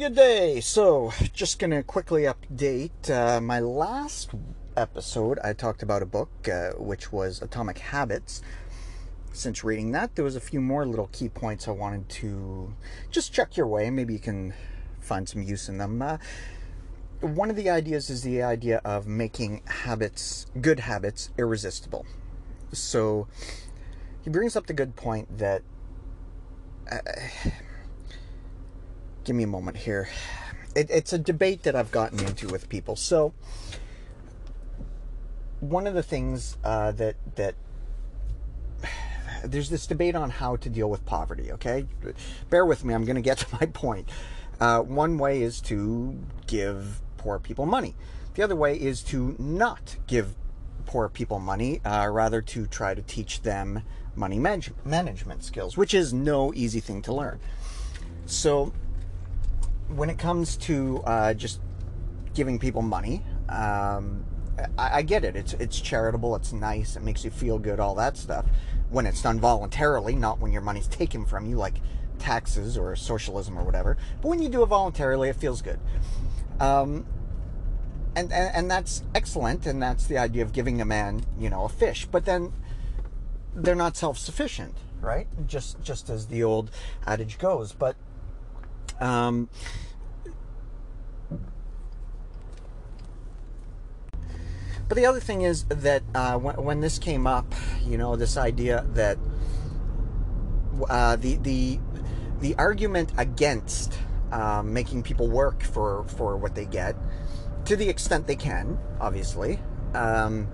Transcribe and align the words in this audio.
good 0.00 0.14
day. 0.14 0.60
So, 0.62 1.12
just 1.34 1.58
gonna 1.58 1.82
quickly 1.82 2.22
update 2.22 3.10
uh, 3.10 3.38
my 3.38 3.60
last 3.60 4.30
episode. 4.74 5.38
I 5.44 5.52
talked 5.52 5.82
about 5.82 6.00
a 6.00 6.06
book 6.06 6.30
uh, 6.48 6.70
which 6.78 7.12
was 7.12 7.42
Atomic 7.42 7.76
Habits. 7.76 8.40
Since 9.34 9.62
reading 9.62 9.92
that, 9.92 10.16
there 10.16 10.24
was 10.24 10.36
a 10.36 10.40
few 10.40 10.62
more 10.62 10.86
little 10.86 11.10
key 11.12 11.28
points 11.28 11.68
I 11.68 11.72
wanted 11.72 12.08
to 12.08 12.72
just 13.10 13.34
check 13.34 13.58
your 13.58 13.66
way. 13.66 13.90
Maybe 13.90 14.14
you 14.14 14.18
can 14.18 14.54
find 15.00 15.28
some 15.28 15.42
use 15.42 15.68
in 15.68 15.76
them. 15.76 16.00
Uh, 16.00 16.16
one 17.20 17.50
of 17.50 17.56
the 17.56 17.68
ideas 17.68 18.08
is 18.08 18.22
the 18.22 18.42
idea 18.42 18.80
of 18.86 19.06
making 19.06 19.60
habits, 19.66 20.46
good 20.62 20.80
habits, 20.80 21.28
irresistible. 21.36 22.06
So, 22.72 23.28
he 24.24 24.30
brings 24.30 24.56
up 24.56 24.66
the 24.66 24.72
good 24.72 24.96
point 24.96 25.36
that. 25.36 25.60
Uh, 26.90 27.00
give 29.24 29.36
me 29.36 29.44
a 29.44 29.48
moment 29.48 29.76
here. 29.76 30.08
It, 30.74 30.90
it's 30.90 31.12
a 31.12 31.18
debate 31.18 31.64
that 31.64 31.74
I've 31.74 31.90
gotten 31.90 32.20
into 32.20 32.48
with 32.48 32.68
people. 32.68 32.96
So, 32.96 33.34
one 35.60 35.86
of 35.86 35.94
the 35.94 36.02
things 36.02 36.56
uh, 36.64 36.92
that 36.92 37.16
that 37.36 37.54
there's 39.44 39.70
this 39.70 39.86
debate 39.86 40.14
on 40.14 40.30
how 40.30 40.56
to 40.56 40.68
deal 40.68 40.88
with 40.88 41.04
poverty. 41.06 41.52
Okay, 41.52 41.86
bear 42.50 42.64
with 42.64 42.84
me. 42.84 42.94
I'm 42.94 43.04
going 43.04 43.16
to 43.16 43.22
get 43.22 43.38
to 43.38 43.46
my 43.60 43.66
point. 43.66 44.08
Uh, 44.60 44.80
one 44.80 45.18
way 45.18 45.42
is 45.42 45.60
to 45.62 46.18
give 46.46 47.00
poor 47.16 47.38
people 47.38 47.66
money. 47.66 47.94
The 48.34 48.42
other 48.42 48.56
way 48.56 48.76
is 48.76 49.02
to 49.04 49.34
not 49.38 49.96
give 50.06 50.34
poor 50.86 51.08
people 51.08 51.38
money, 51.38 51.80
uh, 51.84 52.08
rather 52.10 52.40
to 52.42 52.66
try 52.66 52.94
to 52.94 53.02
teach 53.02 53.42
them 53.42 53.82
money 54.14 54.38
manage- 54.38 54.72
management 54.84 55.44
skills, 55.44 55.76
which 55.76 55.94
is 55.94 56.12
no 56.12 56.52
easy 56.54 56.80
thing 56.80 57.00
to 57.02 57.12
learn. 57.12 57.40
So 58.26 58.72
when 59.94 60.10
it 60.10 60.18
comes 60.18 60.56
to 60.58 61.02
uh, 61.04 61.34
just 61.34 61.60
giving 62.34 62.58
people 62.58 62.82
money, 62.82 63.24
um, 63.48 64.24
I, 64.78 64.98
I, 64.98 65.02
get 65.02 65.24
it. 65.24 65.36
It's 65.36 65.54
it's 65.54 65.80
charitable. 65.80 66.36
It's 66.36 66.52
nice. 66.52 66.96
It 66.96 67.02
makes 67.02 67.24
you 67.24 67.30
feel 67.30 67.58
good. 67.58 67.80
All 67.80 67.94
that 67.96 68.16
stuff. 68.16 68.46
When 68.90 69.06
it's 69.06 69.22
done 69.22 69.40
voluntarily, 69.40 70.14
not 70.14 70.40
when 70.40 70.52
your 70.52 70.62
money's 70.62 70.88
taken 70.88 71.24
from 71.24 71.46
you, 71.46 71.56
like 71.56 71.76
taxes 72.18 72.76
or 72.76 72.94
socialism 72.96 73.58
or 73.58 73.64
whatever. 73.64 73.96
But 74.20 74.28
when 74.28 74.42
you 74.42 74.48
do 74.48 74.62
it 74.62 74.66
voluntarily, 74.66 75.28
it 75.28 75.36
feels 75.36 75.62
good. 75.62 75.80
Um, 76.58 77.06
and, 78.14 78.32
and 78.32 78.54
and 78.54 78.70
that's 78.70 79.02
excellent. 79.14 79.66
And 79.66 79.82
that's 79.82 80.06
the 80.06 80.18
idea 80.18 80.42
of 80.42 80.52
giving 80.52 80.80
a 80.80 80.84
man, 80.84 81.24
you 81.38 81.50
know, 81.50 81.64
a 81.64 81.68
fish. 81.68 82.06
But 82.06 82.24
then 82.24 82.52
they're 83.54 83.74
not 83.74 83.96
self-sufficient, 83.96 84.76
right? 85.00 85.26
Just 85.46 85.82
just 85.82 86.10
as 86.10 86.26
the 86.26 86.42
old 86.44 86.70
adage 87.06 87.38
goes. 87.38 87.72
But 87.72 87.96
um, 89.00 89.48
but 94.88 94.96
the 94.96 95.06
other 95.06 95.20
thing 95.20 95.42
is 95.42 95.64
that 95.64 96.02
uh, 96.14 96.36
when, 96.38 96.56
when, 96.56 96.80
this 96.80 96.98
came 96.98 97.26
up, 97.26 97.54
you 97.86 97.96
know, 97.96 98.16
this 98.16 98.36
idea 98.36 98.84
that 98.94 99.18
uh, 100.88 101.16
the 101.16 101.36
the 101.36 101.78
the 102.40 102.54
argument 102.56 103.12
against 103.16 103.98
um, 104.32 104.72
making 104.72 105.02
people 105.02 105.28
work 105.28 105.62
for 105.62 106.04
for 106.04 106.36
what 106.36 106.54
they 106.54 106.66
get, 106.66 106.94
to 107.64 107.76
the 107.76 107.88
extent 107.88 108.26
they 108.26 108.36
can, 108.36 108.78
obviously, 109.00 109.58
um, 109.94 110.46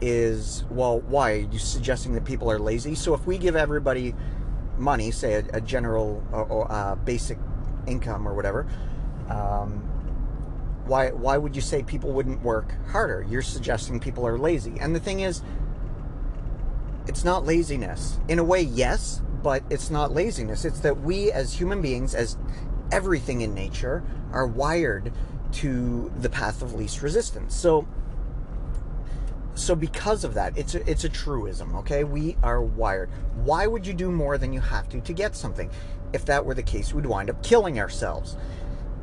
is 0.00 0.64
well, 0.70 1.00
why 1.00 1.32
are 1.32 1.36
you 1.36 1.58
suggesting 1.58 2.14
that 2.14 2.24
people 2.24 2.50
are 2.50 2.58
lazy? 2.58 2.94
So 2.94 3.14
if 3.14 3.26
we 3.26 3.38
give 3.38 3.56
everybody 3.56 4.14
money, 4.76 5.10
say 5.10 5.34
a, 5.34 5.44
a 5.54 5.60
general 5.60 6.22
or, 6.32 6.44
or 6.44 6.72
uh, 6.72 6.96
basic 6.96 7.38
income 7.86 8.26
or 8.26 8.34
whatever, 8.34 8.66
um, 9.28 9.82
why 10.86 11.10
why 11.10 11.36
would 11.36 11.56
you 11.56 11.62
say 11.62 11.82
people 11.82 12.12
wouldn't 12.12 12.42
work 12.42 12.72
harder? 12.88 13.26
You're 13.28 13.42
suggesting 13.42 13.98
people 14.00 14.26
are 14.26 14.38
lazy. 14.38 14.78
And 14.80 14.94
the 14.94 15.00
thing 15.00 15.20
is, 15.20 15.42
it's 17.06 17.24
not 17.24 17.44
laziness. 17.44 18.18
In 18.28 18.38
a 18.38 18.44
way, 18.44 18.62
yes, 18.62 19.20
but 19.42 19.62
it's 19.70 19.90
not 19.90 20.12
laziness. 20.12 20.64
It's 20.64 20.80
that 20.80 21.00
we 21.00 21.30
as 21.32 21.54
human 21.54 21.80
beings, 21.80 22.14
as 22.14 22.36
everything 22.92 23.40
in 23.40 23.54
nature, 23.54 24.02
are 24.32 24.46
wired 24.46 25.12
to 25.52 26.12
the 26.18 26.28
path 26.28 26.62
of 26.62 26.74
least 26.74 27.02
resistance. 27.02 27.54
So 27.54 27.86
so 29.56 29.74
because 29.74 30.22
of 30.22 30.34
that, 30.34 30.56
it's 30.56 30.74
a, 30.74 30.88
it's 30.88 31.04
a 31.04 31.08
truism, 31.08 31.74
okay? 31.76 32.04
We 32.04 32.36
are 32.42 32.62
wired. 32.62 33.10
Why 33.42 33.66
would 33.66 33.86
you 33.86 33.94
do 33.94 34.12
more 34.12 34.38
than 34.38 34.52
you 34.52 34.60
have 34.60 34.88
to 34.90 35.00
to 35.00 35.12
get 35.12 35.34
something? 35.34 35.70
if 36.12 36.24
that 36.26 36.44
were 36.44 36.54
the 36.54 36.62
case, 36.62 36.92
we'd 36.92 37.06
wind 37.06 37.30
up 37.30 37.42
killing 37.42 37.78
ourselves. 37.78 38.36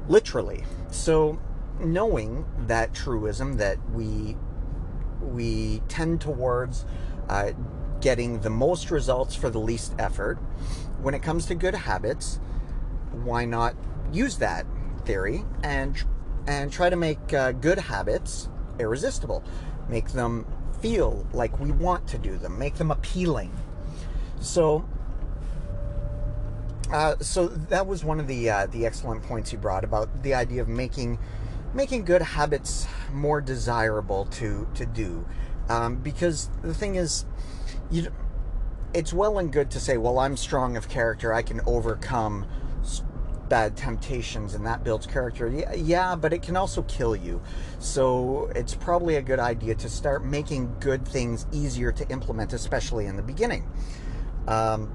Literally. 0.07 0.63
So, 0.91 1.39
knowing 1.79 2.45
that 2.67 2.93
truism 2.93 3.57
that 3.57 3.77
we 3.91 4.35
we 5.21 5.81
tend 5.87 6.19
towards 6.19 6.85
uh, 7.29 7.51
getting 8.01 8.41
the 8.41 8.49
most 8.49 8.91
results 8.91 9.35
for 9.35 9.49
the 9.49 9.59
least 9.59 9.93
effort, 9.97 10.37
when 11.01 11.13
it 11.13 11.23
comes 11.23 11.45
to 11.45 11.55
good 11.55 11.75
habits, 11.75 12.39
why 13.23 13.45
not 13.45 13.75
use 14.11 14.37
that 14.37 14.65
theory 15.05 15.45
and 15.63 16.03
and 16.47 16.71
try 16.71 16.89
to 16.89 16.95
make 16.95 17.33
uh, 17.33 17.53
good 17.53 17.79
habits 17.79 18.49
irresistible, 18.79 19.43
make 19.89 20.09
them 20.09 20.45
feel 20.79 21.25
like 21.33 21.59
we 21.59 21.71
want 21.71 22.07
to 22.07 22.17
do 22.17 22.37
them, 22.37 22.59
make 22.59 22.75
them 22.75 22.91
appealing. 22.91 23.51
So 24.39 24.85
uh, 26.91 27.15
so 27.19 27.47
that 27.47 27.87
was 27.87 28.03
one 28.03 28.19
of 28.19 28.27
the 28.27 28.49
uh, 28.49 28.67
the 28.67 28.85
excellent 28.85 29.23
points 29.23 29.51
you 29.51 29.57
brought 29.57 29.83
about 29.83 30.23
the 30.23 30.33
idea 30.33 30.61
of 30.61 30.67
making 30.67 31.17
making 31.73 32.05
good 32.05 32.21
habits 32.21 32.85
more 33.11 33.41
desirable 33.41 34.25
to 34.25 34.67
to 34.75 34.85
do, 34.85 35.25
um, 35.69 35.95
because 35.95 36.49
the 36.61 36.73
thing 36.73 36.95
is, 36.95 37.25
you 37.89 38.11
it's 38.93 39.11
well 39.11 39.39
and 39.39 39.51
good 39.51 39.71
to 39.71 39.79
say, 39.79 39.97
well, 39.97 40.19
I'm 40.19 40.37
strong 40.37 40.77
of 40.77 40.87
character, 40.87 41.33
I 41.33 41.41
can 41.41 41.61
overcome 41.65 42.45
bad 43.53 43.77
temptations, 43.77 44.55
and 44.55 44.65
that 44.65 44.83
builds 44.83 45.05
character. 45.05 45.47
Yeah, 45.75 46.15
but 46.15 46.33
it 46.33 46.41
can 46.41 46.57
also 46.57 46.81
kill 46.81 47.15
you. 47.15 47.39
So 47.77 48.51
it's 48.55 48.73
probably 48.73 49.17
a 49.17 49.21
good 49.21 49.37
idea 49.37 49.75
to 49.75 49.89
start 49.89 50.25
making 50.25 50.75
good 50.79 51.07
things 51.07 51.45
easier 51.51 51.91
to 51.91 52.09
implement, 52.09 52.51
especially 52.51 53.05
in 53.05 53.15
the 53.15 53.21
beginning. 53.21 53.69
Um, 54.47 54.91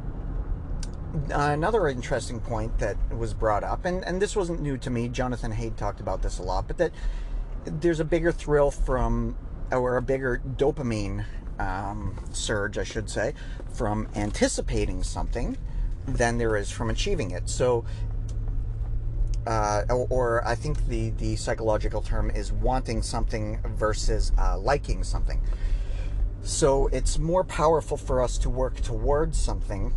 another 1.30 1.86
interesting 1.86 2.40
point 2.40 2.76
that 2.80 2.96
was 3.16 3.32
brought 3.32 3.62
up, 3.62 3.84
and, 3.84 4.04
and 4.04 4.20
this 4.20 4.34
wasn't 4.34 4.60
new 4.60 4.76
to 4.78 4.90
me, 4.90 5.08
Jonathan 5.08 5.52
Haidt 5.52 5.76
talked 5.76 6.00
about 6.00 6.20
this 6.20 6.40
a 6.40 6.42
lot, 6.42 6.66
but 6.66 6.78
that 6.78 6.90
there's 7.64 8.00
a 8.00 8.04
bigger 8.04 8.32
thrill 8.32 8.72
from, 8.72 9.36
or 9.70 9.98
a 9.98 10.02
bigger 10.02 10.42
dopamine 10.56 11.24
um, 11.60 12.18
surge, 12.32 12.76
I 12.76 12.82
should 12.82 13.08
say, 13.08 13.34
from 13.72 14.08
anticipating 14.16 15.04
something 15.04 15.56
than 16.08 16.38
there 16.38 16.56
is 16.56 16.72
from 16.72 16.90
achieving 16.90 17.30
it. 17.30 17.48
So, 17.48 17.84
uh, 19.48 19.84
or, 19.88 20.06
or, 20.10 20.46
I 20.46 20.54
think 20.54 20.88
the, 20.88 21.10
the 21.10 21.34
psychological 21.36 22.02
term 22.02 22.30
is 22.30 22.52
wanting 22.52 23.00
something 23.00 23.60
versus 23.64 24.30
uh, 24.38 24.58
liking 24.58 25.02
something. 25.02 25.40
So 26.42 26.88
it's 26.88 27.18
more 27.18 27.44
powerful 27.44 27.96
for 27.96 28.22
us 28.22 28.36
to 28.38 28.50
work 28.50 28.80
towards 28.82 29.40
something 29.40 29.94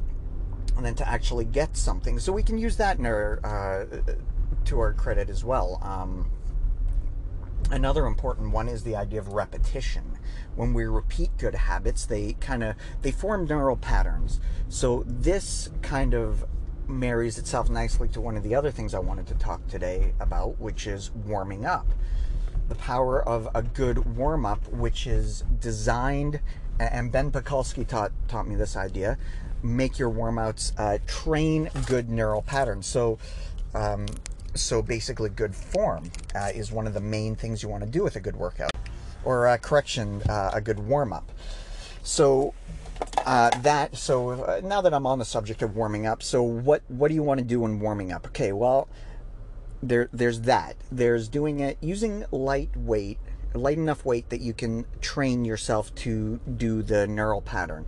than 0.80 0.96
to 0.96 1.08
actually 1.08 1.46
get 1.46 1.76
something. 1.76 2.18
So 2.18 2.32
we 2.32 2.44
can 2.44 2.58
use 2.58 2.78
that 2.78 2.98
in 2.98 3.06
our 3.06 3.40
uh, 3.44 4.14
to 4.66 4.80
our 4.80 4.94
credit 4.94 5.30
as 5.30 5.44
well. 5.44 5.80
Um, 5.84 6.32
another 7.72 8.06
important 8.06 8.52
one 8.52 8.70
is 8.70 8.84
the 8.84 8.96
idea 8.96 9.20
of 9.20 9.30
repetition. 9.30 10.18
When 10.56 10.74
we 10.74 10.86
repeat 10.86 11.38
good 11.38 11.56
habits, 11.56 12.06
they 12.06 12.34
kind 12.40 12.64
of 12.64 12.76
they 13.02 13.12
form 13.12 13.46
neural 13.46 13.76
patterns. 13.76 14.40
So 14.70 15.04
this 15.06 15.70
kind 15.82 16.14
of 16.14 16.46
marries 16.92 17.38
itself 17.38 17.70
nicely 17.70 18.08
to 18.10 18.22
one 18.22 18.38
of 18.38 18.44
the 18.44 18.54
other 18.56 18.72
things 18.72 18.94
I 18.94 19.00
wanted 19.00 19.28
to 19.28 19.36
talk 19.36 19.66
today 19.68 20.14
about, 20.20 20.60
which 20.60 20.88
is 20.88 21.12
warming 21.12 21.66
up. 21.66 21.88
The 22.70 22.76
power 22.76 23.22
of 23.28 23.48
a 23.54 23.62
good 23.62 24.16
warm 24.18 24.46
up, 24.46 24.68
which 24.70 25.08
is 25.08 25.44
designed, 25.60 26.40
and 26.80 27.12
Ben 27.12 27.32
Pakulski 27.32 27.88
taught 27.88 28.12
taught 28.28 28.48
me 28.48 28.56
this 28.56 28.76
idea 28.76 29.18
make 29.64 30.00
your 30.00 30.10
warm 30.10 30.40
outs 30.40 30.74
uh, 30.78 30.98
train 31.08 31.70
good 31.86 32.10
neural 32.10 32.42
patterns. 32.42 32.88
So, 32.88 33.20
um, 33.74 34.08
so 34.54 34.82
basically, 34.82 35.30
good 35.30 35.56
form 35.56 36.12
uh, 36.36 36.50
is 36.54 36.72
one 36.72 36.88
of 36.88 36.94
the 36.94 37.02
main 37.02 37.36
things 37.36 37.64
you 37.64 37.70
want 37.70 37.84
to 37.84 37.90
do 37.90 38.04
with 38.04 38.16
a 38.16 38.20
good 38.20 38.36
workout, 38.36 38.72
or 39.24 39.48
uh, 39.48 39.58
correction, 39.58 40.22
uh, 40.30 40.52
a 40.54 40.62
good 40.62 40.80
warm 40.80 41.14
up. 41.14 41.32
So 42.04 42.54
uh, 43.26 43.50
that 43.62 43.96
so 43.96 44.32
uh, 44.32 44.62
now 44.64 44.82
that 44.82 44.94
I'm 44.94 45.06
on 45.06 45.20
the 45.20 45.26
subject 45.26 45.62
of 45.62 45.76
warming 45.76 46.06
up, 46.06 46.24
so 46.24 46.44
what 46.44 46.84
what 46.88 47.10
do 47.10 47.16
you 47.16 47.24
want 47.24 47.40
to 47.40 47.46
do 47.46 47.62
when 47.62 47.80
warming 47.80 48.12
up? 48.12 48.28
Okay, 48.28 48.52
well, 48.52 48.88
there 49.82 50.10
there's 50.12 50.42
that. 50.42 50.76
There's 50.92 51.28
doing 51.28 51.60
it 51.60 51.78
using 51.82 52.26
lightweight, 52.32 53.20
light 53.54 53.78
enough 53.78 54.06
weight 54.06 54.30
that 54.30 54.42
you 54.42 54.54
can 54.54 54.86
train 55.02 55.46
yourself 55.46 55.94
to 55.96 56.40
do 56.58 56.82
the 56.82 57.08
neural 57.08 57.42
pattern. 57.42 57.86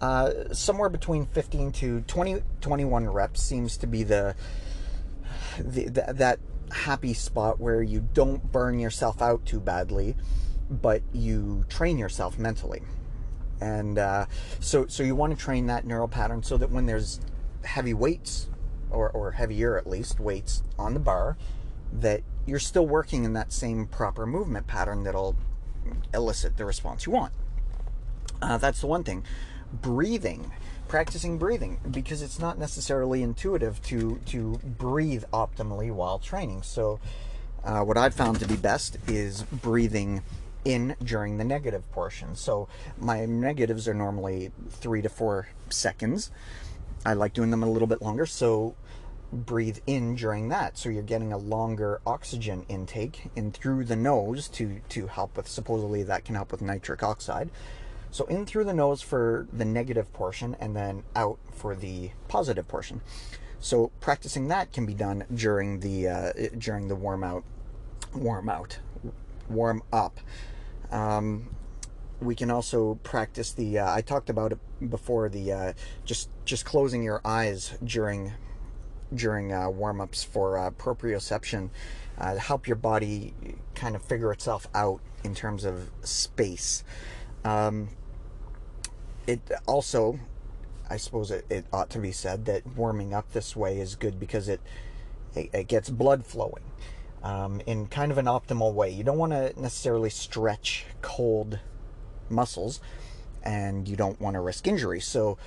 Uh, 0.00 0.52
somewhere 0.52 0.88
between 0.88 1.24
15 1.26 1.72
to 1.72 2.00
20, 2.02 2.42
21 2.60 3.08
reps 3.08 3.42
seems 3.42 3.76
to 3.78 3.86
be 3.86 4.02
the 4.02 4.34
the, 5.58 5.88
the, 5.88 6.12
that 6.14 6.40
happy 6.70 7.14
spot 7.14 7.60
where 7.60 7.82
you 7.82 8.06
don't 8.12 8.50
burn 8.50 8.78
yourself 8.78 9.22
out 9.22 9.46
too 9.46 9.60
badly, 9.60 10.16
but 10.68 11.02
you 11.12 11.64
train 11.68 11.98
yourself 11.98 12.38
mentally. 12.38 12.82
And 13.64 13.98
uh, 13.98 14.26
so, 14.60 14.86
so 14.88 15.02
you 15.02 15.16
want 15.16 15.36
to 15.36 15.42
train 15.42 15.66
that 15.68 15.86
neural 15.86 16.06
pattern 16.06 16.42
so 16.42 16.58
that 16.58 16.70
when 16.70 16.84
there's 16.84 17.18
heavy 17.64 17.94
weights, 17.94 18.50
or, 18.90 19.08
or 19.10 19.30
heavier 19.30 19.78
at 19.78 19.86
least, 19.86 20.20
weights 20.20 20.62
on 20.78 20.92
the 20.92 21.00
bar, 21.00 21.38
that 21.90 22.20
you're 22.44 22.58
still 22.58 22.86
working 22.86 23.24
in 23.24 23.32
that 23.32 23.52
same 23.52 23.86
proper 23.86 24.26
movement 24.26 24.66
pattern 24.66 25.02
that'll 25.02 25.34
elicit 26.12 26.58
the 26.58 26.66
response 26.66 27.06
you 27.06 27.12
want. 27.12 27.32
Uh, 28.42 28.58
that's 28.58 28.82
the 28.82 28.86
one 28.86 29.02
thing. 29.02 29.24
Breathing, 29.72 30.52
practicing 30.86 31.38
breathing, 31.38 31.80
because 31.90 32.20
it's 32.20 32.38
not 32.38 32.58
necessarily 32.58 33.22
intuitive 33.22 33.80
to 33.84 34.20
to 34.26 34.60
breathe 34.62 35.24
optimally 35.32 35.90
while 35.90 36.18
training. 36.18 36.62
So, 36.62 37.00
uh, 37.64 37.80
what 37.80 37.96
I've 37.96 38.14
found 38.14 38.40
to 38.40 38.46
be 38.46 38.56
best 38.56 38.98
is 39.08 39.42
breathing 39.44 40.22
in 40.64 40.96
during 41.02 41.38
the 41.38 41.44
negative 41.44 41.90
portion. 41.92 42.34
So 42.34 42.68
my 42.98 43.26
negatives 43.26 43.86
are 43.88 43.94
normally 43.94 44.52
three 44.70 45.02
to 45.02 45.08
four 45.08 45.48
seconds. 45.68 46.30
I 47.04 47.12
like 47.14 47.34
doing 47.34 47.50
them 47.50 47.62
a 47.62 47.70
little 47.70 47.88
bit 47.88 48.00
longer. 48.00 48.26
So 48.26 48.74
breathe 49.32 49.78
in 49.86 50.14
during 50.14 50.48
that. 50.48 50.78
So 50.78 50.88
you're 50.88 51.02
getting 51.02 51.32
a 51.32 51.38
longer 51.38 52.00
oxygen 52.06 52.64
intake 52.68 53.30
in 53.36 53.52
through 53.52 53.84
the 53.84 53.96
nose 53.96 54.48
to, 54.48 54.80
to 54.90 55.06
help 55.08 55.36
with, 55.36 55.48
supposedly 55.48 56.02
that 56.04 56.24
can 56.24 56.34
help 56.34 56.52
with 56.52 56.62
nitric 56.62 57.02
oxide. 57.02 57.50
So 58.10 58.24
in 58.26 58.46
through 58.46 58.64
the 58.64 58.74
nose 58.74 59.02
for 59.02 59.48
the 59.52 59.64
negative 59.64 60.12
portion 60.12 60.56
and 60.60 60.76
then 60.76 61.02
out 61.16 61.38
for 61.52 61.74
the 61.74 62.12
positive 62.28 62.68
portion. 62.68 63.00
So 63.58 63.90
practicing 64.00 64.48
that 64.48 64.72
can 64.72 64.86
be 64.86 64.94
done 64.94 65.24
during 65.34 65.80
the 65.80 66.08
uh, 66.08 66.32
during 66.58 66.88
the 66.88 66.94
warm 66.94 67.24
out, 67.24 67.42
warm 68.14 68.48
out, 68.48 68.78
warm 69.48 69.82
up. 69.92 70.20
Um, 70.90 71.54
we 72.20 72.34
can 72.34 72.50
also 72.50 72.94
practice 73.02 73.52
the. 73.52 73.78
Uh, 73.80 73.92
I 73.92 74.00
talked 74.00 74.30
about 74.30 74.52
it 74.52 74.90
before. 74.90 75.28
The 75.28 75.52
uh, 75.52 75.72
just 76.04 76.30
just 76.44 76.64
closing 76.64 77.02
your 77.02 77.20
eyes 77.24 77.76
during 77.82 78.32
during 79.14 79.52
uh, 79.52 79.68
warm 79.68 80.00
ups 80.00 80.24
for 80.24 80.58
uh, 80.58 80.70
proprioception 80.70 81.70
uh, 82.18 82.36
help 82.36 82.66
your 82.66 82.76
body 82.76 83.34
kind 83.74 83.96
of 83.96 84.02
figure 84.02 84.32
itself 84.32 84.68
out 84.74 85.00
in 85.22 85.34
terms 85.34 85.64
of 85.64 85.90
space. 86.02 86.84
Um, 87.44 87.88
it 89.26 89.40
also, 89.66 90.18
I 90.88 90.96
suppose 90.96 91.30
it, 91.30 91.44
it, 91.50 91.66
ought 91.72 91.90
to 91.90 91.98
be 91.98 92.12
said 92.12 92.44
that 92.46 92.66
warming 92.76 93.14
up 93.14 93.32
this 93.32 93.56
way 93.56 93.80
is 93.80 93.96
good 93.96 94.20
because 94.20 94.48
it, 94.48 94.60
it, 95.34 95.50
it 95.52 95.68
gets 95.68 95.90
blood 95.90 96.24
flowing 96.24 96.64
um, 97.24 97.60
in 97.66 97.86
kind 97.86 98.12
of 98.12 98.18
an 98.18 98.26
optimal 98.26 98.74
way. 98.74 98.90
You 98.90 99.02
don't 99.02 99.18
want 99.18 99.32
to 99.32 99.58
necessarily 99.60 100.10
stretch 100.10 100.84
cold 101.00 101.58
muscles 102.28 102.80
and 103.42 103.88
you 103.88 103.96
don't 103.96 104.20
want 104.20 104.34
to 104.34 104.40
risk 104.40 104.66
injury. 104.68 105.00
So, 105.00 105.38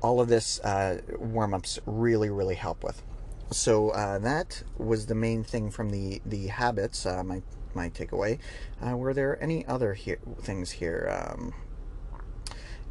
all 0.00 0.20
of 0.20 0.28
this 0.28 0.60
uh, 0.60 1.00
warm 1.18 1.54
ups 1.54 1.78
really, 1.84 2.30
really 2.30 2.54
help 2.54 2.82
with. 2.82 3.02
So, 3.50 3.90
uh, 3.90 4.18
that 4.20 4.62
was 4.76 5.06
the 5.06 5.14
main 5.14 5.44
thing 5.44 5.70
from 5.70 5.90
the, 5.90 6.22
the 6.24 6.46
habits, 6.48 7.04
uh, 7.04 7.22
my, 7.22 7.42
my 7.74 7.90
takeaway. 7.90 8.38
Uh, 8.84 8.96
were 8.96 9.12
there 9.12 9.42
any 9.42 9.66
other 9.66 9.94
here, 9.94 10.18
things 10.40 10.72
here? 10.72 11.30
Um, 11.30 11.54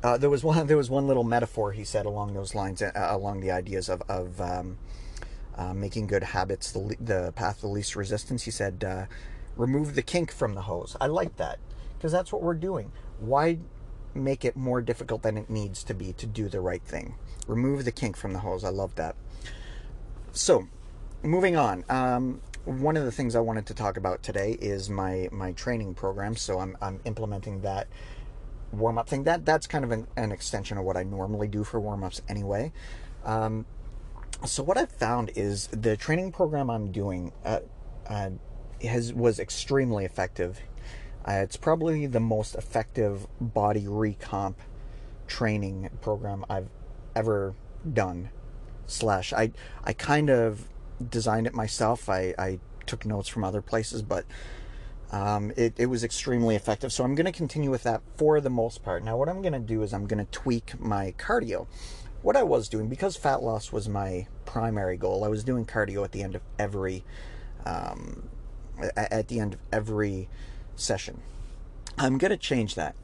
uh, 0.03 0.15
there 0.17 0.29
was 0.29 0.43
one. 0.43 0.67
There 0.67 0.77
was 0.77 0.91
one 0.91 1.07
little 1.07 1.23
metaphor 1.23 1.71
he 1.71 1.83
said 1.83 2.05
along 2.05 2.35
those 2.35 2.53
lines, 2.53 2.83
uh, 2.83 2.91
along 2.95 3.39
the 3.39 3.49
ideas 3.49 3.89
of 3.89 4.03
of 4.07 4.39
um, 4.39 4.77
uh, 5.57 5.73
making 5.73 6.07
good 6.07 6.23
habits 6.23 6.71
the, 6.71 6.95
the 6.99 7.33
path 7.35 7.63
of 7.63 7.71
least 7.71 7.95
resistance. 7.95 8.43
He 8.43 8.51
said, 8.51 8.83
uh, 8.83 9.05
remove 9.55 9.95
the 9.95 10.01
kink 10.01 10.31
from 10.31 10.53
the 10.53 10.61
hose. 10.61 10.95
I 11.01 11.07
like 11.07 11.37
that 11.37 11.59
because 11.97 12.11
that's 12.11 12.31
what 12.31 12.41
we're 12.41 12.53
doing. 12.53 12.91
Why 13.19 13.59
make 14.13 14.45
it 14.45 14.55
more 14.55 14.81
difficult 14.81 15.23
than 15.23 15.37
it 15.37 15.49
needs 15.49 15.83
to 15.83 15.93
be 15.93 16.13
to 16.13 16.25
do 16.25 16.49
the 16.49 16.61
right 16.61 16.83
thing? 16.83 17.15
Remove 17.47 17.85
the 17.85 17.91
kink 17.91 18.15
from 18.17 18.33
the 18.33 18.39
hose. 18.39 18.63
I 18.63 18.69
love 18.69 18.95
that. 18.95 19.15
So, 20.31 20.67
moving 21.23 21.55
on. 21.55 21.83
Um, 21.89 22.41
one 22.65 22.97
of 22.97 23.05
the 23.05 23.11
things 23.11 23.35
I 23.35 23.39
wanted 23.39 23.65
to 23.67 23.73
talk 23.73 23.95
about 23.95 24.21
today 24.23 24.57
is 24.59 24.89
my 24.89 25.29
my 25.31 25.53
training 25.53 25.93
program. 25.93 26.35
So 26.35 26.59
I'm 26.59 26.77
I'm 26.81 26.99
implementing 27.05 27.61
that 27.61 27.87
warm 28.71 28.97
up 28.97 29.07
thing. 29.07 29.23
That 29.23 29.45
that's 29.45 29.67
kind 29.67 29.85
of 29.85 29.91
an, 29.91 30.07
an 30.17 30.31
extension 30.31 30.77
of 30.77 30.83
what 30.83 30.97
I 30.97 31.03
normally 31.03 31.47
do 31.47 31.63
for 31.63 31.79
warm 31.79 32.03
ups 32.03 32.21
anyway. 32.27 32.73
Um, 33.23 33.65
so 34.45 34.63
what 34.63 34.77
I've 34.77 34.91
found 34.91 35.31
is 35.35 35.67
the 35.67 35.97
training 35.97 36.31
program 36.31 36.69
I'm 36.69 36.91
doing 36.91 37.31
uh, 37.43 37.59
uh, 38.07 38.29
has 38.81 39.13
was 39.13 39.39
extremely 39.39 40.05
effective. 40.05 40.59
Uh, 41.27 41.41
it's 41.43 41.57
probably 41.57 42.05
the 42.05 42.19
most 42.19 42.55
effective 42.55 43.27
body 43.41 43.85
recomp 43.85 44.55
training 45.27 45.89
program 46.01 46.45
I've 46.49 46.69
ever 47.15 47.55
done. 47.91 48.29
Slash, 48.85 49.33
I 49.33 49.51
I 49.83 49.93
kind 49.93 50.29
of 50.29 50.69
designed 51.09 51.47
it 51.47 51.53
myself. 51.53 52.07
I, 52.07 52.33
I 52.37 52.59
took 52.85 53.05
notes 53.05 53.27
from 53.27 53.43
other 53.43 53.61
places, 53.61 54.01
but 54.01 54.25
um, 55.11 55.51
it, 55.55 55.73
it 55.77 55.87
was 55.87 56.03
extremely 56.03 56.55
effective. 56.55 56.91
So 56.93 57.03
I'm 57.03 57.15
going 57.15 57.25
to 57.25 57.31
continue 57.31 57.69
with 57.69 57.83
that 57.83 58.01
for 58.17 58.39
the 58.39 58.49
most 58.49 58.83
part. 58.83 59.03
Now, 59.03 59.17
what 59.17 59.29
I'm 59.29 59.41
going 59.41 59.53
to 59.53 59.59
do 59.59 59.83
is 59.83 59.93
I'm 59.93 60.05
going 60.07 60.25
to 60.25 60.31
tweak 60.31 60.79
my 60.79 61.13
cardio 61.17 61.67
what 62.27 62.35
I 62.35 62.43
was 62.43 62.67
doing, 62.67 62.89
because 62.89 63.15
fat 63.15 63.41
loss 63.41 63.71
was 63.71 63.87
my 63.87 64.27
primary 64.43 64.97
goal, 64.97 65.23
I 65.23 65.29
was 65.29 65.45
doing 65.45 65.65
cardio 65.65 66.03
at 66.03 66.11
the 66.11 66.23
end 66.23 66.35
of 66.35 66.41
every 66.59 67.05
um, 67.65 68.27
at 68.97 69.29
the 69.29 69.39
end 69.39 69.53
of 69.53 69.61
every 69.71 70.27
session. 70.75 71.21
I'm 71.97 72.17
going 72.17 72.31
to 72.31 72.37
change 72.37 72.75
that. 72.75 72.97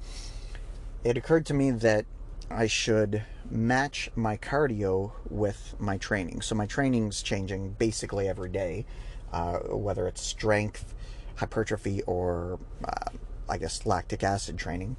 It 1.05 1.15
occurred 1.15 1.45
to 1.45 1.53
me 1.53 1.71
that 1.71 2.05
I 2.51 2.67
should 2.67 3.23
match 3.49 4.11
my 4.13 4.35
cardio 4.35 5.13
with 5.29 5.73
my 5.79 5.97
training. 5.97 6.41
So 6.41 6.53
my 6.53 6.65
training's 6.65 7.23
changing 7.23 7.77
basically 7.79 8.27
every 8.27 8.49
day, 8.49 8.85
uh, 9.31 9.59
whether 9.59 10.05
it's 10.05 10.21
strength, 10.21 10.93
hypertrophy, 11.37 12.01
or 12.01 12.59
uh, 12.83 13.11
I 13.47 13.57
guess 13.57 13.85
lactic 13.85 14.21
acid 14.21 14.57
training. 14.57 14.97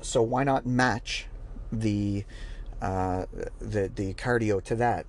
So 0.00 0.22
why 0.22 0.44
not 0.44 0.64
match 0.64 1.26
the 1.70 2.24
uh, 2.80 3.26
the 3.58 3.90
the 3.94 4.14
cardio 4.14 4.62
to 4.64 4.74
that. 4.76 5.06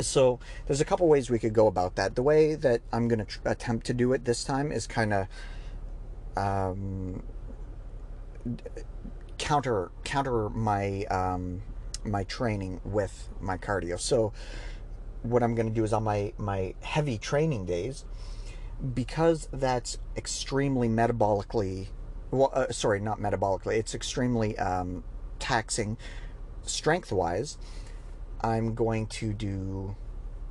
So 0.00 0.40
there's 0.66 0.80
a 0.80 0.84
couple 0.84 1.08
ways 1.08 1.28
we 1.30 1.38
could 1.38 1.52
go 1.52 1.66
about 1.66 1.96
that. 1.96 2.14
The 2.14 2.22
way 2.22 2.54
that 2.54 2.80
I'm 2.92 3.06
going 3.08 3.18
to 3.18 3.24
tr- 3.26 3.40
attempt 3.44 3.86
to 3.86 3.94
do 3.94 4.12
it 4.12 4.24
this 4.24 4.44
time 4.44 4.72
is 4.72 4.86
kind 4.86 5.12
of 5.12 5.26
um, 6.36 7.22
counter 9.38 9.90
counter 10.04 10.48
my 10.50 11.04
um, 11.04 11.62
my 12.04 12.24
training 12.24 12.80
with 12.84 13.28
my 13.40 13.58
cardio. 13.58 13.98
So 13.98 14.32
what 15.22 15.42
I'm 15.42 15.54
going 15.54 15.68
to 15.68 15.74
do 15.74 15.84
is 15.84 15.92
on 15.92 16.04
my 16.04 16.32
my 16.38 16.74
heavy 16.80 17.18
training 17.18 17.66
days, 17.66 18.04
because 18.94 19.48
that's 19.52 19.98
extremely 20.16 20.88
metabolically 20.88 21.88
well, 22.30 22.50
uh, 22.54 22.70
sorry, 22.70 23.00
not 23.00 23.18
metabolically. 23.18 23.76
It's 23.76 23.94
extremely 23.94 24.56
um, 24.58 25.04
taxing 25.38 25.96
strength 26.64 27.12
wise, 27.12 27.58
I'm 28.40 28.74
going 28.74 29.06
to 29.06 29.32
do 29.32 29.96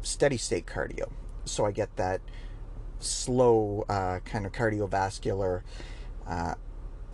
steady 0.01 0.37
state 0.37 0.65
cardio. 0.65 1.11
So 1.45 1.65
I 1.65 1.71
get 1.71 1.95
that 1.97 2.21
slow 2.99 3.85
uh, 3.89 4.19
kind 4.19 4.45
of 4.45 4.51
cardiovascular 4.51 5.61
uh, 6.27 6.55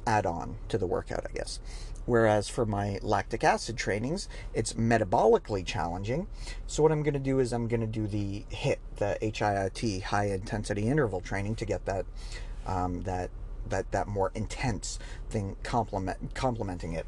add 0.05 0.25
on 0.25 0.57
to 0.69 0.77
the 0.77 0.87
workout, 0.87 1.25
I 1.29 1.33
guess. 1.33 1.59
Whereas 2.05 2.47
for 2.47 2.65
my 2.65 2.99
lactic 3.01 3.43
acid 3.43 3.77
trainings, 3.77 4.29
it's 4.53 4.73
metabolically 4.73 5.65
challenging. 5.65 6.27
So 6.67 6.83
what 6.83 6.91
I'm 6.91 7.01
going 7.01 7.15
to 7.15 7.19
do 7.19 7.39
is 7.39 7.51
I'm 7.51 7.67
going 7.67 7.81
to 7.81 7.87
do 7.87 8.05
the 8.05 8.45
HIT, 8.49 8.79
the 8.97 9.17
HIIT, 9.21 10.03
high 10.03 10.27
intensity 10.27 10.87
interval 10.87 11.19
training, 11.19 11.55
to 11.55 11.65
get 11.65 11.85
that 11.85 12.05
um, 12.67 13.01
that 13.03 13.31
that 13.69 13.91
that 13.91 14.07
more 14.07 14.31
intense 14.35 14.99
thing 15.29 15.55
complement 15.63 16.35
complementing 16.35 16.93
it. 16.93 17.07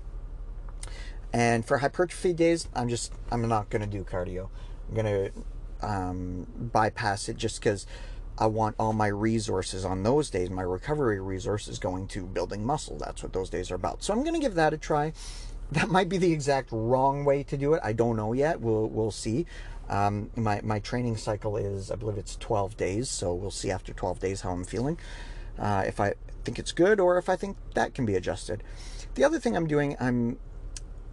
And 1.34 1.66
for 1.66 1.80
hypertrophy 1.80 2.34
days, 2.34 2.68
I'm 2.74 2.90
just 2.90 3.14
I'm 3.32 3.48
not 3.48 3.70
gonna 3.70 3.88
do 3.88 4.04
cardio. 4.04 4.50
I'm 4.90 4.96
gonna 4.96 5.30
um, 5.82 6.48
bypass 6.58 7.30
it 7.30 7.38
just 7.38 7.60
because 7.60 7.86
I 8.38 8.46
want 8.46 8.76
all 8.80 8.94
my 8.94 9.08
resources 9.08 9.84
on 9.84 10.04
those 10.04 10.30
days, 10.30 10.50
my 10.50 10.62
recovery 10.62 11.20
resources 11.20 11.80
going 11.80 12.08
to 12.10 12.26
building 12.26 12.66
muscle. 12.66 12.98
That's 12.98 13.24
what 13.24 13.34
those 13.34 13.50
days 13.50 13.72
are 13.72 13.76
about. 13.76 14.04
So 14.04 14.14
I'm 14.14 14.24
gonna 14.24 14.40
give 14.40 14.56
that 14.56 14.74
a 14.74 14.78
try. 14.78 15.14
That 15.72 15.90
might 15.90 16.08
be 16.08 16.18
the 16.18 16.32
exact 16.32 16.70
wrong 16.72 17.26
way 17.26 17.44
to 17.44 17.58
do 17.58 17.74
it. 17.74 17.82
I 17.84 17.92
don't 17.92 18.16
know 18.16 18.32
yet. 18.32 18.62
We'll 18.62 18.88
we'll 18.88 19.12
see. 19.12 19.46
Um, 19.90 20.32
my 20.36 20.62
my 20.64 20.80
training 20.80 21.18
cycle 21.18 21.58
is 21.58 21.92
I 21.92 21.96
believe 21.96 22.18
it's 22.18 22.38
12 22.38 22.78
days, 22.78 23.10
so 23.10 23.34
we'll 23.34 23.52
see 23.52 23.70
after 23.70 23.92
12 23.92 24.20
days 24.20 24.42
how 24.42 24.52
I'm 24.52 24.64
feeling. 24.64 24.98
Uh, 25.60 25.84
if 25.86 26.00
I 26.00 26.14
think 26.46 26.58
it's 26.58 26.72
good 26.72 27.02
or 27.02 27.18
if 27.18 27.28
I 27.28 27.36
think 27.36 27.58
that 27.74 27.94
can 27.94 28.06
be 28.06 28.16
adjusted. 28.16 28.64
The 29.16 29.26
other 29.26 29.40
thing 29.40 29.58
I'm 29.58 29.68
doing, 29.68 29.98
I'm 30.00 30.38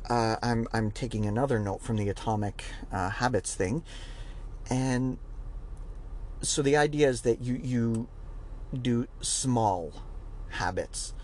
uh, 0.08 0.36
I'm 0.42 0.68
I'm 0.72 0.90
taking 0.90 1.26
another 1.26 1.58
note 1.58 1.80
from 1.80 1.96
the 1.96 2.08
atomic 2.08 2.64
uh, 2.92 3.10
habits 3.10 3.54
thing, 3.54 3.82
and 4.68 5.18
so 6.42 6.62
the 6.62 6.76
idea 6.76 7.08
is 7.08 7.22
that 7.22 7.40
you 7.40 7.54
you 7.62 8.08
do 8.80 9.06
small 9.20 9.92
habits 10.50 11.14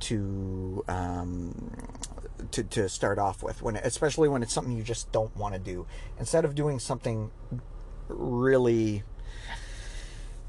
to 0.00 0.84
um, 0.88 1.72
to 2.50 2.62
to 2.64 2.88
start 2.88 3.18
off 3.18 3.42
with 3.42 3.62
when 3.62 3.76
especially 3.76 4.28
when 4.28 4.42
it's 4.42 4.52
something 4.52 4.76
you 4.76 4.82
just 4.82 5.10
don't 5.12 5.34
want 5.36 5.54
to 5.54 5.60
do. 5.60 5.86
Instead 6.18 6.44
of 6.44 6.54
doing 6.54 6.78
something 6.78 7.30
really 8.08 9.04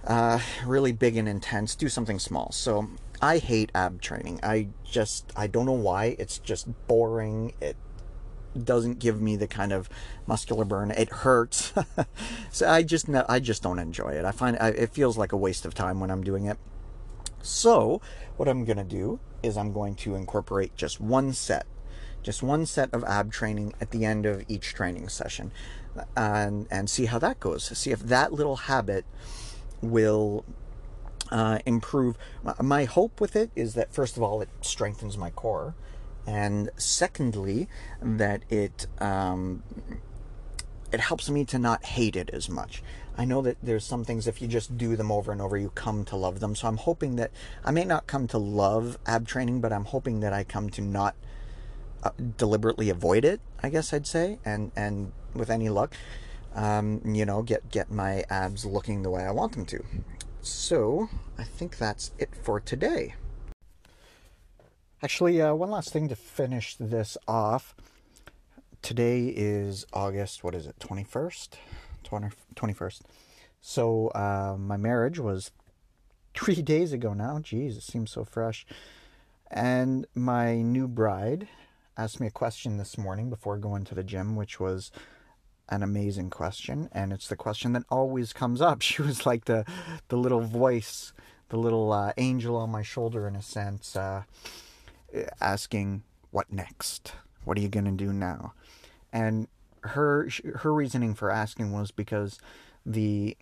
uh, 0.07 0.39
really 0.65 0.93
big 0.93 1.17
and 1.17 1.27
intense 1.27 1.75
do 1.75 1.89
something 1.89 2.17
small. 2.17 2.51
So 2.51 2.89
i 3.21 3.37
hate 3.37 3.71
ab 3.75 4.01
training. 4.01 4.39
I 4.41 4.69
just 4.83 5.31
i 5.35 5.47
don't 5.47 5.65
know 5.65 5.73
why. 5.73 6.15
It's 6.17 6.39
just 6.39 6.67
boring. 6.87 7.53
It 7.61 7.75
doesn't 8.63 8.99
give 8.99 9.21
me 9.21 9.35
the 9.35 9.47
kind 9.47 9.71
of 9.71 9.89
muscular 10.25 10.65
burn. 10.65 10.91
It 10.91 11.09
hurts. 11.09 11.73
So 12.51 12.67
i 12.67 12.81
just 12.81 13.07
i 13.29 13.39
just 13.39 13.61
don't 13.61 13.79
enjoy 13.79 14.11
it. 14.13 14.25
I 14.25 14.31
find 14.31 14.57
it 14.57 14.91
feels 14.91 15.17
like 15.17 15.31
a 15.31 15.37
waste 15.37 15.65
of 15.65 15.73
time 15.75 15.99
when 15.99 16.09
i'm 16.09 16.23
doing 16.23 16.45
it. 16.45 16.57
So 17.41 18.01
what 18.37 18.47
i'm 18.47 18.65
going 18.65 18.77
to 18.77 18.83
do 18.83 19.19
is 19.43 19.57
i'm 19.57 19.73
going 19.73 19.95
to 19.95 20.15
incorporate 20.15 20.75
just 20.75 20.99
one 20.99 21.33
set 21.33 21.67
just 22.23 22.41
one 22.41 22.65
set 22.65 22.91
of 22.93 23.03
ab 23.03 23.31
training 23.31 23.73
at 23.79 23.91
the 23.91 24.03
end 24.03 24.25
of 24.25 24.43
each 24.47 24.73
training 24.73 25.07
session 25.07 25.51
and 26.15 26.67
and 26.71 26.89
see 26.89 27.05
how 27.05 27.19
that 27.19 27.39
goes. 27.39 27.65
See 27.77 27.91
if 27.91 27.99
that 27.99 28.33
little 28.33 28.55
habit 28.55 29.05
will 29.81 30.45
uh, 31.31 31.59
improve 31.65 32.17
my 32.61 32.85
hope 32.85 33.19
with 33.19 33.35
it 33.35 33.51
is 33.55 33.73
that 33.73 33.93
first 33.93 34.17
of 34.17 34.23
all 34.23 34.41
it 34.41 34.49
strengthens 34.61 35.17
my 35.17 35.29
core 35.29 35.75
and 36.25 36.69
secondly 36.77 37.67
that 38.01 38.41
it 38.49 38.87
um, 38.99 39.63
it 40.91 41.01
helps 41.01 41.29
me 41.29 41.43
to 41.43 41.59
not 41.59 41.83
hate 41.83 42.15
it 42.15 42.29
as 42.31 42.49
much 42.49 42.81
I 43.17 43.25
know 43.25 43.41
that 43.41 43.57
there's 43.63 43.83
some 43.83 44.03
things 44.03 44.27
if 44.27 44.41
you 44.41 44.47
just 44.47 44.77
do 44.77 44.95
them 44.95 45.11
over 45.11 45.31
and 45.31 45.41
over, 45.41 45.57
you 45.57 45.71
come 45.73 46.05
to 46.05 46.15
love 46.15 46.39
them. 46.39 46.55
So 46.55 46.67
I'm 46.67 46.77
hoping 46.77 47.15
that 47.15 47.31
I 47.65 47.71
may 47.71 47.83
not 47.83 48.05
come 48.05 48.27
to 48.27 48.37
love 48.37 48.99
ab 49.07 49.27
training, 49.27 49.59
but 49.59 49.73
I'm 49.73 49.85
hoping 49.85 50.19
that 50.19 50.33
I 50.33 50.43
come 50.43 50.69
to 50.71 50.81
not 50.81 51.15
uh, 52.03 52.11
deliberately 52.37 52.91
avoid 52.91 53.25
it. 53.25 53.41
I 53.63 53.69
guess 53.69 53.91
I'd 53.91 54.05
say, 54.05 54.37
and 54.45 54.71
and 54.75 55.13
with 55.33 55.49
any 55.49 55.67
luck, 55.69 55.95
um, 56.57 57.01
you 57.05 57.25
know, 57.25 57.43
get 57.43 57.69
get 57.69 57.91
my 57.91 58.23
abs 58.29 58.65
looking 58.65 59.03
the 59.03 59.11
way 59.11 59.23
I 59.23 59.31
want 59.31 59.53
them 59.53 59.65
to. 59.67 59.83
So 60.41 61.07
I 61.37 61.43
think 61.43 61.77
that's 61.77 62.11
it 62.17 62.35
for 62.35 62.59
today. 62.59 63.13
Actually, 65.03 65.39
uh, 65.39 65.53
one 65.53 65.69
last 65.69 65.93
thing 65.93 66.09
to 66.09 66.15
finish 66.15 66.75
this 66.75 67.15
off. 67.27 67.75
Today 68.81 69.27
is 69.27 69.85
August, 69.93 70.43
what 70.43 70.55
is 70.55 70.65
it, 70.65 70.79
21st? 70.79 71.49
20, 72.03 72.29
21st. 72.55 73.01
So 73.61 74.07
uh, 74.09 74.55
my 74.57 74.77
marriage 74.77 75.19
was 75.19 75.51
three 76.33 76.63
days 76.63 76.91
ago 76.91 77.13
now. 77.13 77.37
Jeez, 77.37 77.77
it 77.77 77.83
seems 77.83 78.09
so 78.11 78.23
fresh. 78.23 78.65
And 79.51 80.07
my 80.15 80.61
new 80.61 80.87
bride 80.87 81.47
asked 81.95 82.19
me 82.19 82.27
a 82.27 82.31
question 82.31 82.77
this 82.77 82.97
morning 82.97 83.29
before 83.29 83.57
going 83.57 83.83
to 83.85 83.95
the 83.95 84.03
gym, 84.03 84.35
which 84.35 84.59
was 84.59 84.91
an 85.69 85.83
amazing 85.83 86.29
question. 86.29 86.89
And 86.91 87.11
it's 87.11 87.27
the 87.27 87.35
question 87.35 87.73
that 87.73 87.83
always 87.89 88.33
comes 88.33 88.61
up. 88.61 88.81
She 88.87 89.01
was 89.01 89.25
like 89.25 89.45
the, 89.45 89.65
the 90.07 90.17
little 90.17 90.41
voice, 90.41 91.13
the 91.49 91.57
little 91.57 91.91
uh, 91.91 92.13
angel 92.17 92.55
on 92.55 92.69
my 92.69 92.83
shoulder, 92.83 93.27
in 93.27 93.35
a 93.35 93.41
sense, 93.41 93.95
uh, 93.95 94.23
asking, 95.41 96.03
What 96.31 96.51
next? 96.51 97.13
What 97.43 97.57
are 97.57 97.61
you 97.61 97.69
going 97.69 97.85
to 97.85 97.91
do 97.91 98.11
now? 98.11 98.53
And 99.11 99.47
her 99.81 100.29
her 100.55 100.73
reasoning 100.73 101.13
for 101.15 101.31
asking 101.31 101.71
was 101.71 101.91
because 101.91 102.39
the 102.85 103.37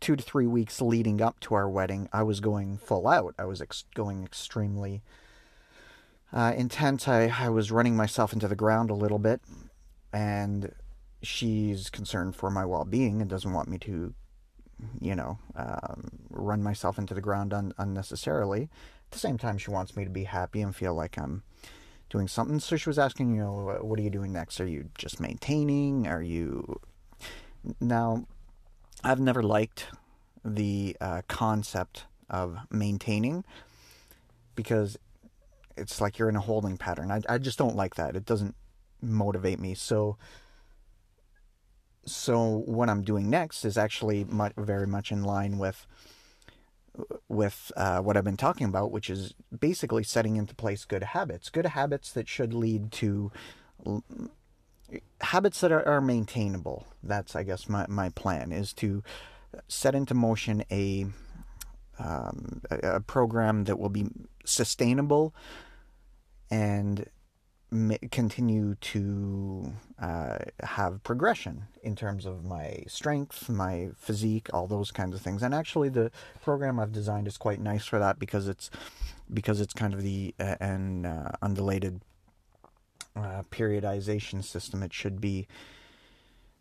two 0.00 0.16
to 0.16 0.22
three 0.22 0.46
weeks 0.46 0.80
leading 0.80 1.22
up 1.22 1.40
to 1.40 1.54
our 1.54 1.68
wedding, 1.68 2.08
I 2.12 2.22
was 2.22 2.40
going 2.40 2.76
full 2.76 3.08
out. 3.08 3.34
I 3.38 3.44
was 3.44 3.62
ex- 3.62 3.84
going 3.94 4.24
extremely 4.24 5.02
uh, 6.32 6.52
intense. 6.56 7.08
I, 7.08 7.32
I 7.38 7.48
was 7.48 7.70
running 7.70 7.96
myself 7.96 8.32
into 8.32 8.48
the 8.48 8.56
ground 8.56 8.90
a 8.90 8.94
little 8.94 9.18
bit, 9.18 9.40
and 10.12 10.72
she's 11.26 11.90
concerned 11.90 12.36
for 12.36 12.50
my 12.50 12.64
well 12.64 12.84
being 12.84 13.20
and 13.20 13.30
doesn't 13.30 13.52
want 13.52 13.68
me 13.68 13.78
to, 13.78 14.14
you 15.00 15.14
know, 15.14 15.38
um, 15.56 16.10
run 16.30 16.62
myself 16.62 16.98
into 16.98 17.14
the 17.14 17.20
ground 17.20 17.52
un- 17.52 17.72
unnecessarily. 17.78 18.62
At 18.62 19.10
the 19.10 19.18
same 19.18 19.38
time, 19.38 19.58
she 19.58 19.70
wants 19.70 19.96
me 19.96 20.04
to 20.04 20.10
be 20.10 20.24
happy 20.24 20.60
and 20.60 20.74
feel 20.74 20.94
like 20.94 21.18
I'm 21.18 21.42
doing 22.10 22.28
something. 22.28 22.60
So 22.60 22.76
she 22.76 22.88
was 22.88 22.98
asking, 22.98 23.34
you 23.34 23.40
know, 23.40 23.78
what 23.80 23.98
are 23.98 24.02
you 24.02 24.10
doing 24.10 24.32
next? 24.32 24.60
Are 24.60 24.66
you 24.66 24.90
just 24.96 25.20
maintaining? 25.20 26.06
Are 26.06 26.22
you. 26.22 26.80
Now, 27.80 28.26
I've 29.02 29.20
never 29.20 29.42
liked 29.42 29.86
the 30.44 30.96
uh, 31.00 31.22
concept 31.28 32.04
of 32.28 32.58
maintaining 32.70 33.44
because 34.54 34.98
it's 35.76 36.00
like 36.00 36.18
you're 36.18 36.28
in 36.28 36.36
a 36.36 36.40
holding 36.40 36.76
pattern. 36.76 37.10
I, 37.10 37.20
I 37.28 37.38
just 37.38 37.58
don't 37.58 37.76
like 37.76 37.96
that. 37.96 38.16
It 38.16 38.24
doesn't 38.24 38.54
motivate 39.00 39.58
me. 39.58 39.74
So, 39.74 40.16
so 42.06 42.62
what 42.66 42.88
I'm 42.88 43.02
doing 43.02 43.30
next 43.30 43.64
is 43.64 43.76
actually 43.78 44.24
much, 44.24 44.52
very 44.56 44.86
much 44.86 45.12
in 45.12 45.22
line 45.22 45.58
with 45.58 45.86
with 47.28 47.72
uh, 47.76 47.98
what 47.98 48.16
I've 48.16 48.24
been 48.24 48.36
talking 48.36 48.68
about, 48.68 48.92
which 48.92 49.10
is 49.10 49.34
basically 49.56 50.04
setting 50.04 50.36
into 50.36 50.54
place 50.54 50.84
good 50.84 51.02
habits, 51.02 51.50
good 51.50 51.66
habits 51.66 52.12
that 52.12 52.28
should 52.28 52.54
lead 52.54 52.92
to 52.92 53.32
habits 55.20 55.60
that 55.60 55.72
are, 55.72 55.86
are 55.88 56.00
maintainable. 56.00 56.86
That's, 57.02 57.34
I 57.34 57.42
guess, 57.42 57.68
my, 57.68 57.86
my 57.88 58.10
plan 58.10 58.52
is 58.52 58.72
to 58.74 59.02
set 59.66 59.94
into 59.94 60.14
motion 60.14 60.64
a, 60.70 61.06
um, 61.98 62.62
a, 62.70 62.96
a 62.96 63.00
program 63.00 63.64
that 63.64 63.78
will 63.78 63.88
be 63.88 64.06
sustainable 64.44 65.34
and 66.50 67.08
continue 68.10 68.76
to 68.76 69.72
uh, 70.00 70.38
have 70.62 71.02
progression 71.02 71.64
in 71.82 71.96
terms 71.96 72.24
of 72.24 72.44
my 72.44 72.84
strength, 72.86 73.48
my 73.48 73.90
physique, 73.96 74.48
all 74.52 74.66
those 74.66 74.90
kinds 74.90 75.14
of 75.14 75.20
things. 75.20 75.42
And 75.42 75.54
actually, 75.54 75.88
the 75.88 76.10
program 76.42 76.78
I've 76.78 76.92
designed 76.92 77.26
is 77.26 77.36
quite 77.36 77.60
nice 77.60 77.84
for 77.84 77.98
that 77.98 78.18
because 78.18 78.48
it's 78.48 78.70
because 79.32 79.60
it's 79.60 79.72
kind 79.72 79.94
of 79.94 80.02
the 80.02 80.34
uh, 80.38 80.56
an 80.60 81.06
uh, 81.06 81.32
undulated 81.42 82.00
uh, 83.16 83.42
periodization 83.50 84.44
system. 84.44 84.82
It 84.82 84.92
should 84.92 85.20
be 85.20 85.46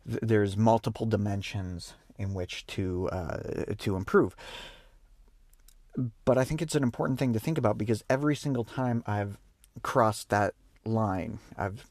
th- 0.07 0.19
there's 0.21 0.57
multiple 0.57 1.05
dimensions 1.05 1.93
in 2.17 2.33
which 2.33 2.65
to 2.67 3.09
uh, 3.09 3.37
to 3.77 3.95
improve. 3.95 4.35
But 6.25 6.39
I 6.39 6.43
think 6.43 6.61
it's 6.61 6.75
an 6.75 6.81
important 6.83 7.19
thing 7.19 7.33
to 7.33 7.39
think 7.39 7.59
about 7.59 7.77
because 7.77 8.03
every 8.09 8.35
single 8.35 8.63
time 8.63 9.03
I've 9.05 9.37
crossed 9.83 10.29
that 10.29 10.55
line. 10.85 11.39
I've 11.57 11.85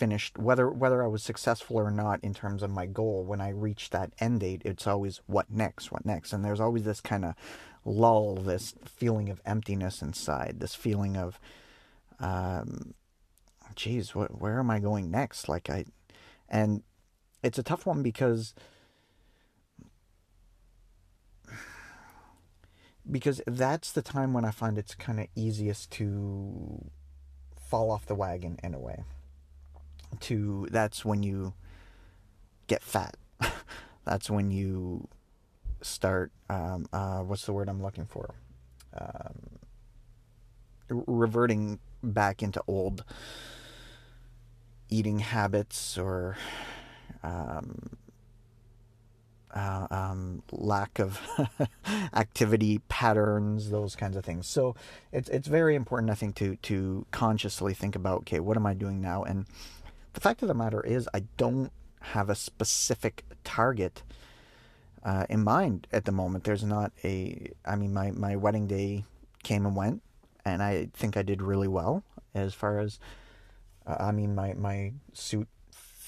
finished 0.00 0.38
whether 0.38 0.70
whether 0.70 1.04
I 1.04 1.08
was 1.08 1.22
successful 1.22 1.76
or 1.76 1.90
not 1.90 2.20
in 2.24 2.32
terms 2.32 2.62
of 2.62 2.70
my 2.70 2.86
goal 2.86 3.22
when 3.22 3.40
I 3.40 3.50
reach 3.50 3.90
that 3.90 4.12
end 4.18 4.40
date 4.40 4.62
it's 4.64 4.86
always 4.86 5.20
what 5.26 5.50
next 5.50 5.92
what 5.92 6.06
next 6.06 6.32
and 6.32 6.42
there's 6.42 6.58
always 6.58 6.84
this 6.84 7.02
kind 7.02 7.22
of 7.22 7.34
lull 7.84 8.36
this 8.36 8.74
feeling 8.86 9.28
of 9.28 9.42
emptiness 9.44 10.00
inside 10.00 10.56
this 10.58 10.74
feeling 10.74 11.18
of 11.18 11.38
um 12.18 12.94
geez 13.74 14.14
what 14.14 14.40
where 14.40 14.58
am 14.58 14.70
I 14.70 14.78
going 14.78 15.10
next 15.10 15.50
like 15.50 15.68
I 15.68 15.84
and 16.48 16.82
it's 17.42 17.58
a 17.58 17.62
tough 17.62 17.84
one 17.84 18.02
because 18.02 18.54
because 23.10 23.42
that's 23.46 23.92
the 23.92 24.02
time 24.02 24.32
when 24.32 24.46
I 24.46 24.50
find 24.50 24.78
it's 24.78 24.94
kind 24.94 25.20
of 25.20 25.26
easiest 25.34 25.90
to 25.92 26.90
fall 27.70 27.92
off 27.92 28.04
the 28.04 28.16
wagon 28.16 28.58
in 28.64 28.74
a 28.74 28.78
way. 28.80 29.04
To 30.20 30.66
that's 30.70 31.04
when 31.04 31.22
you 31.22 31.54
get 32.66 32.82
fat. 32.82 33.16
that's 34.04 34.28
when 34.28 34.50
you 34.50 35.06
start. 35.80 36.32
Um, 36.48 36.86
uh, 36.92 37.20
what's 37.20 37.46
the 37.46 37.52
word 37.52 37.68
I'm 37.68 37.80
looking 37.80 38.06
for? 38.06 38.34
Um, 38.92 39.60
reverting 40.88 41.78
back 42.02 42.42
into 42.42 42.60
old 42.66 43.04
eating 44.88 45.20
habits 45.20 45.96
or 45.96 46.36
um, 47.22 47.90
um, 49.90 50.42
lack 50.52 50.98
of 50.98 51.20
activity 52.14 52.80
patterns, 52.88 53.70
those 53.70 53.96
kinds 53.96 54.16
of 54.16 54.24
things. 54.24 54.46
So 54.46 54.76
it's 55.12 55.28
it's 55.28 55.48
very 55.48 55.74
important, 55.74 56.10
I 56.10 56.14
think, 56.14 56.36
to 56.36 56.56
to 56.56 57.06
consciously 57.10 57.74
think 57.74 57.96
about 57.96 58.20
okay, 58.20 58.40
what 58.40 58.56
am 58.56 58.66
I 58.66 58.74
doing 58.74 59.00
now? 59.00 59.24
And 59.24 59.46
the 60.12 60.20
fact 60.20 60.42
of 60.42 60.48
the 60.48 60.54
matter 60.54 60.80
is, 60.80 61.08
I 61.14 61.24
don't 61.36 61.72
have 62.00 62.30
a 62.30 62.34
specific 62.34 63.24
target 63.44 64.02
uh, 65.04 65.26
in 65.28 65.42
mind 65.42 65.86
at 65.92 66.04
the 66.04 66.12
moment. 66.12 66.44
There's 66.44 66.64
not 66.64 66.92
a. 67.04 67.50
I 67.64 67.76
mean, 67.76 67.92
my 67.92 68.10
my 68.12 68.36
wedding 68.36 68.66
day 68.66 69.04
came 69.42 69.66
and 69.66 69.74
went, 69.74 70.02
and 70.44 70.62
I 70.62 70.88
think 70.92 71.16
I 71.16 71.22
did 71.22 71.42
really 71.42 71.68
well 71.68 72.04
as 72.34 72.54
far 72.54 72.78
as. 72.78 72.98
Uh, 73.86 73.96
I 73.98 74.12
mean, 74.12 74.34
my 74.34 74.54
my 74.54 74.92
suit 75.12 75.48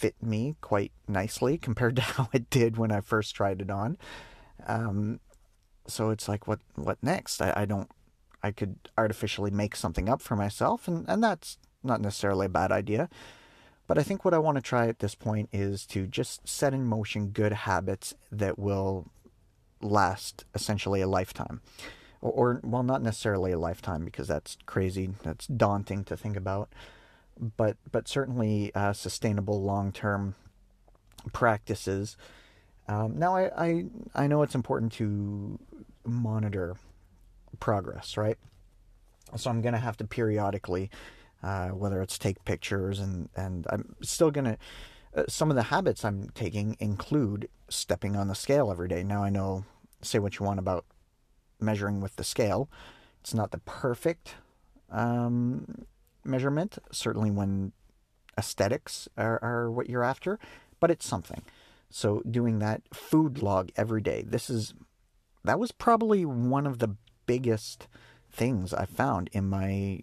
fit 0.03 0.21
me 0.21 0.57
quite 0.61 0.91
nicely 1.07 1.57
compared 1.57 1.95
to 1.97 2.03
how 2.03 2.29
it 2.33 2.51
did 2.51 2.77
when 2.77 2.91
I 2.91 3.01
first 3.01 3.35
tried 3.37 3.63
it 3.63 3.71
on. 3.71 3.97
Um, 4.67 5.21
so 5.87 6.11
it's 6.11 6.29
like, 6.29 6.47
what 6.47 6.61
what 6.75 6.99
next? 7.03 7.41
I, 7.41 7.53
I 7.57 7.65
don't. 7.65 7.89
I 8.43 8.51
could 8.51 8.77
artificially 8.99 9.53
make 9.53 9.77
something 9.77 10.09
up 10.09 10.21
for 10.21 10.35
myself, 10.35 10.89
and, 10.89 11.09
and 11.09 11.23
that's 11.23 11.59
not 11.85 12.01
necessarily 12.01 12.47
a 12.47 12.57
bad 12.61 12.73
idea. 12.73 13.09
But 13.87 13.99
I 13.99 14.03
think 14.03 14.25
what 14.25 14.35
I 14.35 14.39
want 14.39 14.57
to 14.57 14.63
try 14.63 14.89
at 14.89 14.99
this 14.99 15.15
point 15.15 15.49
is 15.53 15.87
to 15.87 16.07
just 16.07 16.49
set 16.49 16.75
in 16.75 16.85
motion 16.85 17.29
good 17.29 17.53
habits 17.53 18.15
that 18.33 18.59
will 18.59 19.11
last 19.81 20.45
essentially 20.55 21.01
a 21.01 21.07
lifetime. 21.07 21.61
Or, 22.21 22.33
or 22.33 22.61
well, 22.65 22.83
not 22.83 23.03
necessarily 23.03 23.53
a 23.53 23.59
lifetime 23.59 24.05
because 24.05 24.27
that's 24.29 24.57
crazy. 24.67 25.11
That's 25.23 25.47
daunting 25.47 26.05
to 26.05 26.17
think 26.17 26.37
about. 26.37 26.69
But 27.57 27.77
but 27.91 28.07
certainly 28.07 28.73
uh, 28.75 28.93
sustainable 28.93 29.61
long 29.63 29.91
term 29.91 30.37
practices. 31.33 32.17
Um, 32.87 33.19
now 33.19 33.35
I, 33.37 33.51
I 33.57 33.85
I 34.15 34.27
know 34.29 34.43
it's 34.43 34.55
important 34.55 34.93
to 34.95 35.59
monitor 36.05 36.77
progress, 37.59 38.17
right? 38.17 38.39
So 39.37 39.51
I'm 39.51 39.61
gonna 39.61 39.79
have 39.79 39.97
to 39.97 40.05
periodically 40.05 40.91
uh, 41.43 41.71
whether 41.71 42.01
it's 42.01 42.19
take 42.19 42.45
pictures 42.45 43.01
and 43.01 43.29
and 43.37 43.67
I'm 43.71 43.97
still 44.03 44.31
gonna. 44.31 44.59
Uh, 45.15 45.25
some 45.29 45.51
of 45.51 45.57
the 45.57 45.65
habits 45.65 46.05
I'm 46.05 46.31
taking 46.31 46.77
include 46.81 47.49
stepping 47.69 48.17
on 48.17 48.29
the 48.29 48.35
scale 48.35 48.71
every 48.71 48.89
day. 48.89 49.03
Now 49.03 49.23
I 49.23 49.29
know, 49.31 49.65
say 50.01 50.19
what 50.19 50.39
you 50.39 50.47
want 50.47 50.59
about 50.59 50.87
measuring 51.61 52.01
with 52.01 52.17
the 52.17 52.25
scale. 52.25 52.71
It's 53.21 53.35
not 53.35 53.51
the 53.51 53.59
perfect 53.59 54.37
um, 54.91 55.85
measurement, 56.25 56.79
certainly 56.91 57.31
when 57.31 57.73
aesthetics 58.39 59.09
are, 59.17 59.39
are 59.43 59.71
what 59.71 59.89
you're 59.89 60.05
after, 60.05 60.39
but 60.81 60.91
it's 60.91 61.07
something. 61.07 61.43
So 61.91 62.23
doing 62.29 62.59
that 62.61 62.83
food 62.93 63.43
log 63.43 63.71
every 63.77 64.01
day. 64.01 64.25
This 64.27 64.49
is 64.49 64.75
that 65.45 65.59
was 65.59 65.73
probably 65.73 66.25
one 66.25 66.67
of 66.67 66.79
the 66.79 66.97
biggest 67.27 67.89
things 68.31 68.73
I 68.73 68.87
found 68.87 69.29
in 69.33 69.49
my 69.49 70.03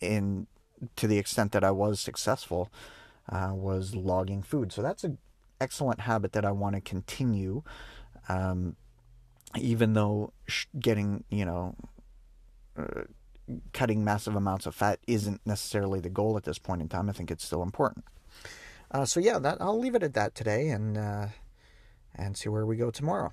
in 0.00 0.46
to 0.96 1.06
the 1.06 1.18
extent 1.18 1.52
that 1.52 1.64
I 1.64 1.70
was 1.70 1.98
successful, 1.98 2.70
uh, 3.30 3.52
was 3.54 3.94
logging 3.94 4.42
food. 4.42 4.72
So 4.72 4.82
that's 4.82 5.04
an 5.04 5.18
excellent 5.60 6.00
habit 6.00 6.32
that 6.32 6.44
I 6.44 6.52
want 6.52 6.74
to 6.74 6.80
continue. 6.80 7.62
Um, 8.28 8.76
even 9.56 9.94
though 9.94 10.32
getting, 10.78 11.24
you 11.30 11.44
know, 11.44 11.74
uh, 12.78 13.04
cutting 13.72 14.04
massive 14.04 14.34
amounts 14.34 14.66
of 14.66 14.74
fat 14.74 14.98
isn't 15.06 15.40
necessarily 15.46 16.00
the 16.00 16.08
goal 16.08 16.36
at 16.36 16.44
this 16.44 16.58
point 16.58 16.82
in 16.82 16.88
time, 16.88 17.08
I 17.08 17.12
think 17.12 17.30
it's 17.30 17.44
still 17.44 17.62
important. 17.62 18.04
Uh, 18.90 19.04
so 19.04 19.20
yeah, 19.20 19.38
that 19.38 19.58
I'll 19.60 19.78
leave 19.78 19.94
it 19.94 20.02
at 20.02 20.14
that 20.14 20.34
today, 20.34 20.68
and 20.68 20.96
uh, 20.96 21.26
and 22.14 22.36
see 22.36 22.48
where 22.48 22.64
we 22.64 22.76
go 22.76 22.90
tomorrow. 22.90 23.32